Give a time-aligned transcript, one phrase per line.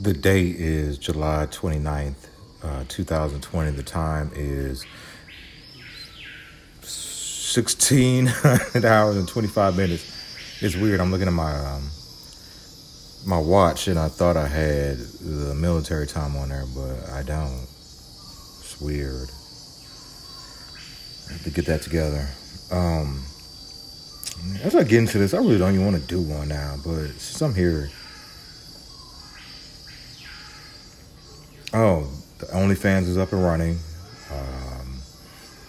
[0.00, 2.28] The date is July 29th,
[2.62, 3.72] uh, 2020.
[3.72, 4.86] The time is
[6.82, 8.28] 16
[8.84, 10.62] hours and 25 minutes.
[10.62, 11.00] It's weird.
[11.00, 11.90] I'm looking at my um,
[13.26, 17.64] my watch and I thought I had the military time on there, but I don't.
[17.64, 19.28] It's weird.
[21.28, 22.28] I have to get that together.
[22.70, 23.20] Um,
[24.62, 27.08] as I get into this, I really don't even want to do one now, but
[27.18, 27.90] since I'm here,
[31.72, 32.08] Oh,
[32.38, 33.78] the OnlyFans is up and running.
[34.30, 34.98] Um,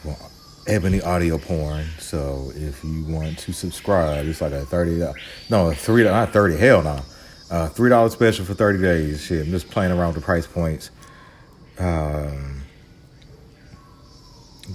[0.05, 0.31] well,
[0.67, 1.85] Ebony Audio Porn.
[1.99, 5.03] So if you want to subscribe, it's like a thirty.
[5.49, 6.03] No, three.
[6.03, 6.57] Not thirty.
[6.57, 6.99] Hell no.
[7.51, 9.25] Uh, Three dollar special for thirty days.
[9.25, 10.91] Shit, I'm just playing around with the price points.
[11.79, 12.61] Um,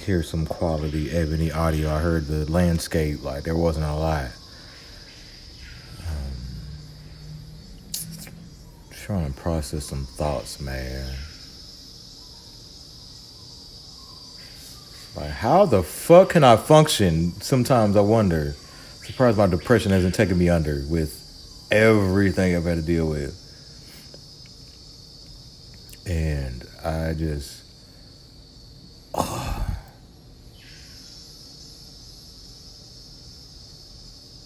[0.01, 1.91] here's some quality Ebony audio.
[1.91, 4.31] I heard the landscape like there wasn't a lot.
[9.05, 11.07] Trying to process some thoughts, man.
[15.15, 17.33] Like, how the fuck can I function?
[17.43, 18.55] Sometimes I wonder.
[19.03, 21.21] Surprised my depression hasn't taken me under with
[21.71, 23.39] everything I've had to deal with.
[26.07, 27.64] And I just.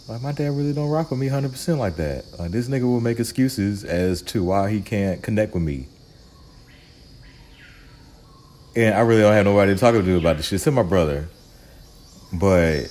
[0.09, 2.25] Like my dad really don't rock with me hundred percent like that.
[2.39, 5.87] Like this nigga will make excuses as to why he can't connect with me.
[8.75, 11.29] And I really don't have nobody to talk to about this shit, except my brother.
[12.33, 12.91] But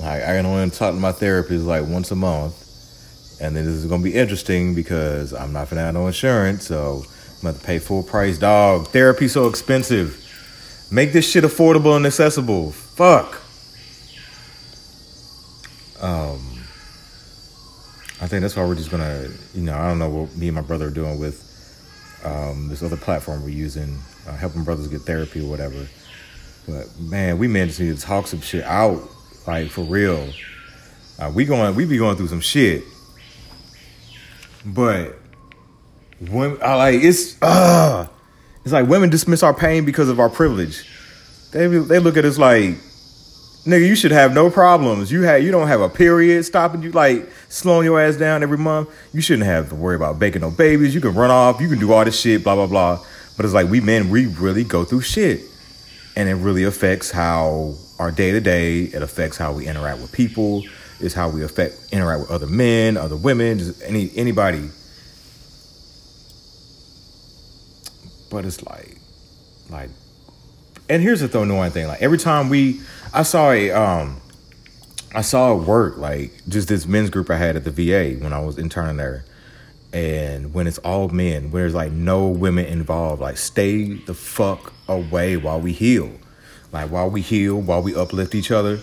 [0.00, 2.60] like I can only talk to my therapist like once a month.
[3.40, 7.04] And then this is gonna be interesting because I'm not gonna have no insurance, so
[7.36, 8.38] I'm gonna pay full price.
[8.38, 10.20] Dog, therapy so expensive.
[10.90, 12.72] Make this shit affordable and accessible.
[12.72, 13.40] Fuck.
[16.00, 16.38] Um,
[18.34, 20.56] I think that's why we're just gonna, you know, I don't know what me and
[20.56, 21.40] my brother are doing with
[22.24, 25.86] um, this other platform we're using, uh, helping brothers get therapy or whatever.
[26.66, 29.00] But man, we managed to talk some shit out,
[29.46, 30.30] like for real.
[31.16, 32.82] Uh, we going, we be going through some shit,
[34.66, 35.16] but
[36.28, 38.08] when I like it's, uh,
[38.64, 40.84] it's like women dismiss our pain because of our privilege.
[41.52, 42.78] They they look at us like
[43.64, 45.10] nigga, you should have no problems.
[45.10, 48.58] You have you don't have a period stopping you like slowing your ass down every
[48.58, 48.90] month.
[49.12, 50.94] You shouldn't have to worry about baking no babies.
[50.94, 51.60] You can run off.
[51.60, 52.44] You can do all this shit.
[52.44, 53.04] Blah blah blah.
[53.36, 55.40] But it's like we men, we really go through shit,
[56.16, 58.82] and it really affects how our day to day.
[58.82, 60.62] It affects how we interact with people.
[61.00, 64.70] It's how we affect interact with other men, other women, just any anybody.
[68.30, 68.98] But it's like,
[69.70, 69.90] like,
[70.88, 72.80] and here's the annoying thing: like every time we
[73.12, 74.20] I saw a um
[75.14, 78.32] I saw it work like just this men's group I had at the VA when
[78.32, 79.24] I was interning there.
[79.92, 84.72] And when it's all men, where there's like no women involved, like stay the fuck
[84.88, 86.10] away while we heal.
[86.72, 88.80] Like while we heal, while we uplift each other.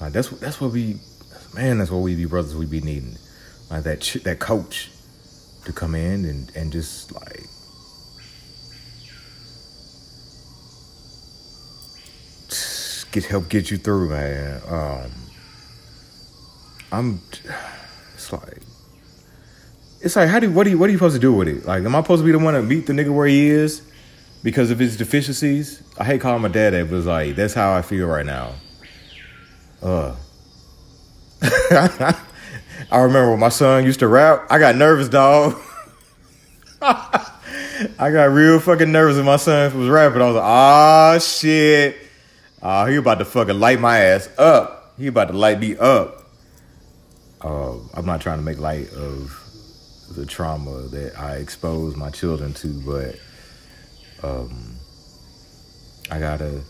[0.00, 0.98] Like that's that's what we
[1.54, 3.16] man, that's what we be brothers we be needing.
[3.70, 4.90] Like that that coach
[5.64, 7.46] to come in and and just like
[13.12, 14.60] get help get you through, man.
[14.68, 15.10] Um,
[16.92, 17.20] I'm.
[18.14, 18.62] It's like.
[20.00, 21.64] It's like how do what do you what are you supposed to do with it?
[21.64, 23.82] Like, am I supposed to be the one to meet the nigga where he is
[24.42, 25.82] because of his deficiencies?
[25.98, 28.52] I hate calling my dad that, but it's like that's how I feel right now.
[29.82, 30.14] Uh.
[32.90, 34.46] I remember when my son used to rap.
[34.50, 35.58] I got nervous, dog.
[36.80, 40.22] I got real fucking nervous when my son was rapping.
[40.22, 42.05] I was like, ah, shit.
[42.66, 44.92] Uh, he about to fucking light my ass up.
[44.98, 46.24] He about to light me up.
[47.40, 49.40] Uh, I'm not trying to make light of
[50.16, 53.20] the trauma that I exposed my children to, but
[54.28, 54.74] um,
[56.10, 56.60] I gotta.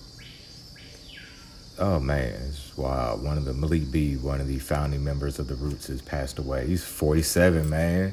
[1.79, 3.25] Oh man, it's wild.
[3.25, 6.39] One of the Malik B, one of the founding members of the Roots, has passed
[6.39, 6.67] away.
[6.67, 8.13] He's 47, man.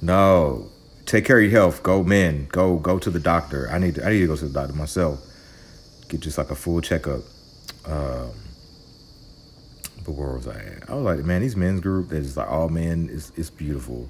[0.00, 0.72] No,
[1.06, 1.84] take care of your health.
[1.84, 2.48] Go, men.
[2.50, 3.70] Go, go to the doctor.
[3.70, 3.94] I need.
[3.94, 5.28] To, I need to go to the doctor myself
[6.12, 7.22] get just like a full checkup.
[7.86, 8.30] Um,
[10.04, 10.90] but where was I at?
[10.90, 14.08] I was like, man, these men's group that's like all men is it's beautiful.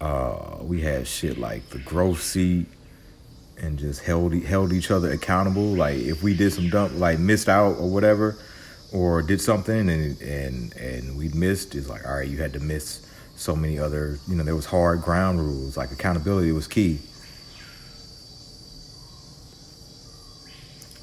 [0.00, 2.66] Uh, we had shit like the growth seat
[3.58, 5.74] and just held held each other accountable.
[5.74, 8.36] Like if we did some dump, like missed out or whatever,
[8.92, 12.60] or did something and and and we missed, it's like all right, you had to
[12.60, 13.04] miss
[13.34, 14.18] so many other.
[14.28, 15.76] You know, there was hard ground rules.
[15.76, 17.00] Like accountability was key.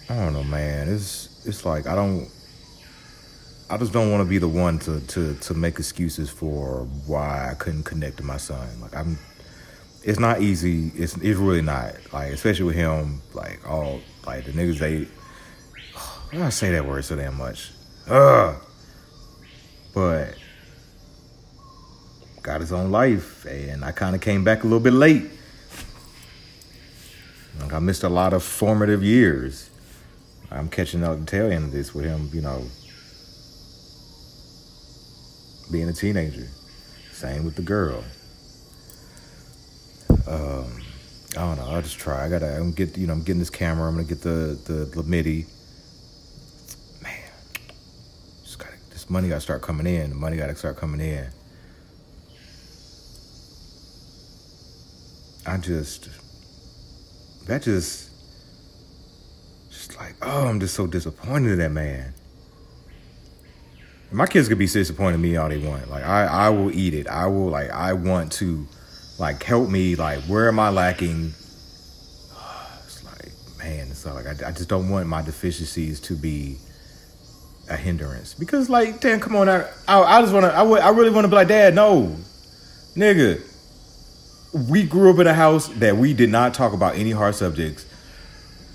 [0.10, 0.88] I don't know, man.
[0.90, 2.30] It's it's like I don't
[3.68, 7.50] I just don't want to be the one to to to make excuses for why
[7.50, 8.68] I couldn't connect to my son.
[8.80, 9.18] Like I'm,
[10.04, 10.92] it's not easy.
[10.96, 11.96] It's it's really not.
[12.14, 15.08] Like especially with him, like all like the niggas they.
[16.40, 17.72] I say that word so damn much.
[18.08, 18.56] Ugh.
[19.96, 20.36] But
[22.44, 25.24] got his own life, and I kind of came back a little bit late.
[27.62, 29.72] Like I missed a lot of formative years.
[30.52, 32.64] I'm catching up the tail end of this with him, you know,
[35.72, 36.48] being a teenager.
[37.12, 38.04] Same with the girl.
[40.28, 40.82] Um,
[41.38, 41.66] I don't know.
[41.68, 42.26] I'll just try.
[42.26, 42.58] I gotta.
[42.58, 42.98] I'm get.
[42.98, 43.14] You know.
[43.14, 43.88] I'm getting this camera.
[43.88, 45.46] I'm gonna get the the, the MIDI.
[47.02, 47.14] Man,
[48.44, 48.76] just gotta.
[48.90, 50.10] This money gotta start coming in.
[50.10, 51.28] The money gotta start coming in.
[55.46, 56.10] I just.
[57.48, 58.10] That just.
[59.86, 62.14] Just like, oh, I'm just so disappointed in that man.
[64.12, 65.92] My kids could be disappointed in me all they want.
[65.92, 67.08] Like I, I will eat it.
[67.08, 68.66] I will like I want to
[69.20, 71.34] like help me like where am I lacking?
[72.84, 76.58] It's like, man, it's like I, I just don't want my deficiencies to be
[77.70, 78.34] a hindrance.
[78.34, 81.28] Because like, damn, come on, I I, I just wanna I, w- I really wanna
[81.28, 82.16] be like, Dad, no.
[82.96, 83.40] Nigga.
[84.70, 87.86] We grew up in a house that we did not talk about any hard subjects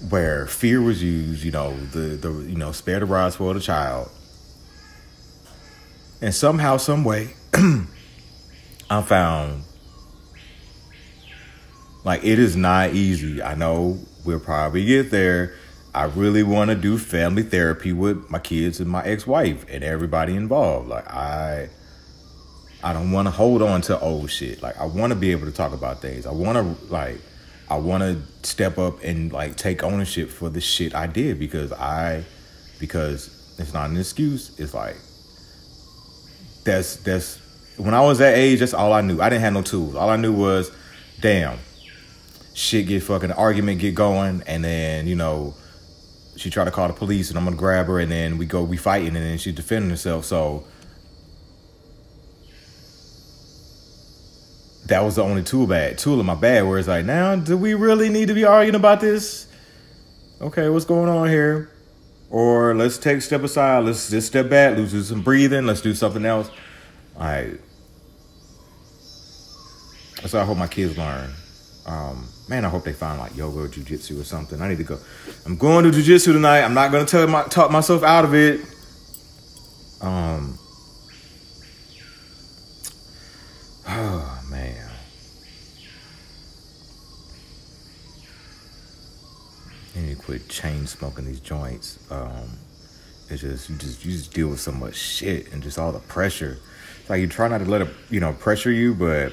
[0.08, 3.60] where fear was used, you know, the the you know, spare the rod, spoil the
[3.60, 4.10] child
[6.22, 7.34] and somehow, some way,
[8.90, 9.62] I found
[12.04, 13.42] like it is not easy.
[13.42, 15.54] I know we'll probably get there.
[15.94, 20.36] I really want to do family therapy with my kids and my ex-wife and everybody
[20.36, 20.88] involved.
[20.88, 21.70] Like I
[22.82, 24.62] I don't want to hold on to old shit.
[24.62, 26.26] Like I want to be able to talk about things.
[26.26, 27.20] I want to like
[27.70, 31.72] I want to step up and like take ownership for the shit I did because
[31.72, 32.24] I
[32.80, 34.58] because it's not an excuse.
[34.58, 34.96] It's like
[36.64, 37.38] that's that's
[37.76, 39.20] when I was that age, that's all I knew.
[39.20, 39.94] I didn't have no tools.
[39.94, 40.70] All I knew was,
[41.20, 41.58] damn,
[42.54, 45.54] shit get fucking argument get going, and then you know,
[46.36, 48.64] she tried to call the police, and I'm gonna grab her, and then we go
[48.64, 50.24] we fighting, and then she's defending herself.
[50.24, 50.64] So
[54.90, 56.64] that was the only tool bag, tool in my bag.
[56.64, 59.46] Where it's like, now do we really need to be arguing about this?
[60.40, 61.70] Okay, what's going on here?
[62.28, 63.84] Or let's take a step aside.
[63.84, 64.76] Let's just step back.
[64.76, 65.66] Let's do some breathing.
[65.66, 66.50] Let's do something else.
[67.16, 67.58] All right.
[70.16, 71.30] That's what I hope my kids learn.
[71.86, 74.60] Um, man, I hope they find like yoga or jujitsu or something.
[74.60, 74.98] I need to go.
[75.46, 76.62] I'm going to jujitsu tonight.
[76.62, 78.60] I'm not going to tell my, talk myself out of it.
[80.00, 80.58] Um.
[83.88, 84.90] Oh man.
[89.94, 91.98] You need to quit chain smoking these joints.
[92.10, 92.58] Um,
[93.28, 95.98] it's just you just you just deal with so much shit and just all the
[96.00, 96.58] pressure.
[97.00, 99.32] It's like you try not to let it, you know, pressure you, but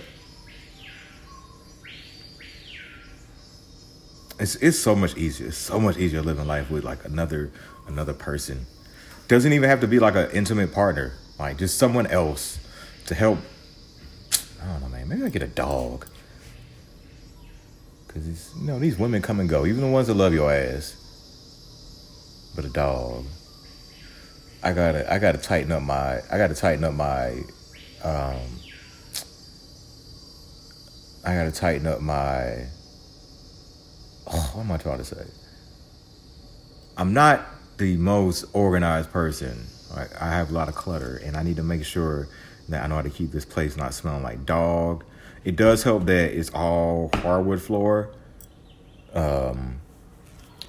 [4.39, 5.47] it's it's so much easier.
[5.47, 7.51] It's so much easier living life with like another
[7.87, 8.65] another person.
[9.27, 11.13] Doesn't even have to be like an intimate partner.
[11.37, 12.59] Like just someone else
[13.07, 13.39] to help.
[14.61, 15.09] I don't know, man.
[15.09, 16.07] Maybe I get a dog.
[18.07, 20.95] Cause you know these women come and go, even the ones that love your ass.
[22.55, 23.25] But a dog.
[24.63, 27.29] I gotta I gotta tighten up my I gotta tighten up my
[28.03, 28.39] um
[31.23, 32.65] I gotta tighten up my
[34.27, 35.25] oh, what am I trying to say?
[36.97, 37.45] I'm not
[37.77, 39.67] the most organized person.
[40.19, 42.27] I have a lot of clutter and I need to make sure
[42.69, 45.03] that I know how to keep this place not smelling like dog
[45.47, 48.09] it does help that it's all hardwood floor.
[49.13, 49.79] Um,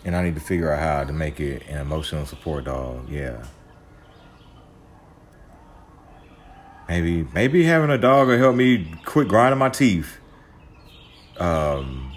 [0.04, 3.08] and I need to figure out how to make it an emotional support dog.
[3.08, 3.44] Yeah.
[6.88, 10.18] Maybe maybe having a dog will help me quit grinding my teeth.
[11.38, 12.16] Um,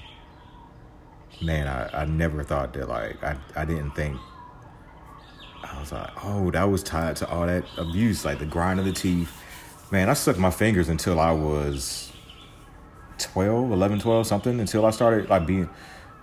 [1.41, 4.17] man, I, I never thought that like I, I didn't think
[5.63, 8.85] I was like, oh, that was tied to all that abuse, like the grind of
[8.85, 9.35] the teeth.
[9.91, 12.13] Man, I sucked my fingers until I was
[13.17, 15.69] 12, 11, 12, something until I started like being,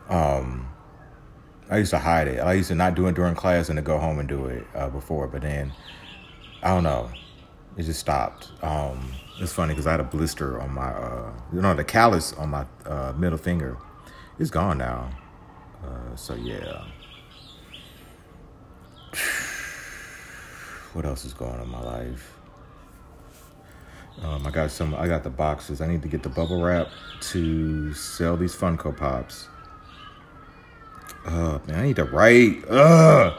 [0.08, 0.66] um,
[1.68, 2.38] I used to hide it.
[2.38, 4.66] I used to not do it during class and to go home and do it
[4.74, 5.28] uh, before.
[5.28, 5.74] But then,
[6.62, 7.10] I don't know,
[7.76, 8.52] it just stopped.
[8.62, 12.32] Um, it's funny because I had a blister on my, uh, you know, the callus
[12.32, 13.76] on my uh, middle finger.
[14.38, 15.10] It's gone now.
[15.84, 16.84] Uh, so yeah.
[20.94, 22.37] What else is going on in my life?
[24.22, 24.94] Um, I got some.
[24.94, 25.80] I got the boxes.
[25.80, 26.88] I need to get the bubble wrap
[27.20, 29.48] to sell these Funko Pops.
[31.24, 32.64] Uh, man, I need to write.
[32.68, 33.34] Ugh.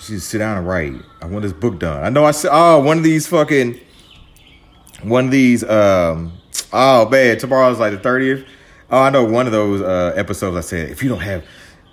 [0.00, 0.94] She just sit down and write.
[1.20, 2.04] I want this book done.
[2.04, 3.80] I know I said, oh, one of these fucking,
[5.02, 6.32] one of these, um,
[6.72, 8.46] oh man, tomorrow's like the thirtieth.
[8.90, 10.56] Oh, I know one of those uh, episodes.
[10.56, 11.44] I said, if you don't have,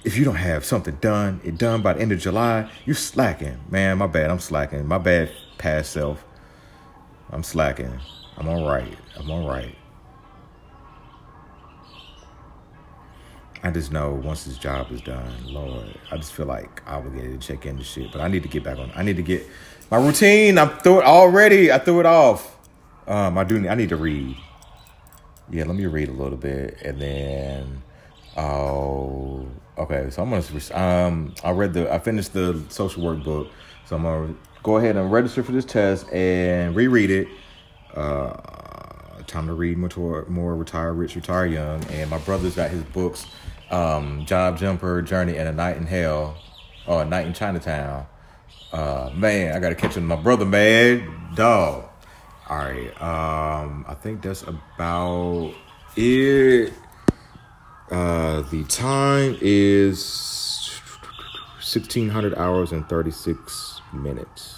[0.03, 3.59] if you don't have something done, it done by the end of July, you're slacking,
[3.69, 3.97] man.
[3.97, 4.29] My bad.
[4.29, 4.87] I'm slacking.
[4.87, 6.23] My bad, past self.
[7.31, 7.99] I'm slacking.
[8.37, 8.97] I'm all right.
[9.17, 9.75] I'm all right.
[13.65, 17.47] I just know once this job is done, Lord, I just feel like obligated to
[17.47, 18.11] check in into shit.
[18.11, 18.91] But I need to get back on.
[18.95, 19.43] I need to get
[19.89, 20.59] my routine.
[20.59, 21.71] I'm through it already.
[21.71, 22.57] I threw it off.
[23.07, 23.67] Um, I do.
[23.67, 24.37] I need to read.
[25.49, 27.83] Yeah, let me read a little bit, and then,
[28.37, 29.47] oh,
[29.79, 30.11] okay.
[30.11, 30.43] So I'm gonna.
[30.73, 31.91] Um, I read the.
[31.91, 33.47] I finished the social work book,
[33.87, 34.35] so I'm gonna
[34.65, 37.27] go ahead and register for this test and reread it.
[37.93, 38.33] Uh,
[39.27, 43.27] time to read more, more retire rich, retire young, and my brother's got his books
[43.69, 46.35] um, Job Jumper, Journey, and A Night in Hell,
[46.87, 48.07] or A Night in Chinatown.
[48.71, 51.31] Uh, man, I gotta catch up my brother, man.
[51.35, 51.85] Dog.
[52.49, 52.89] All right.
[53.01, 55.53] Um, I think that's about
[55.95, 56.73] it.
[57.91, 60.79] Uh, the time is
[61.61, 64.54] 1600 hours and 36 minutes.